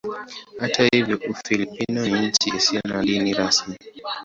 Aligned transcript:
Hata 0.61 0.83
hivyo 0.91 1.19
Ufilipino 1.29 2.05
ni 2.05 2.27
nchi 2.27 2.49
isiyo 2.55 2.81
na 2.85 3.03
dini 3.03 3.33
rasmi. 3.33 3.75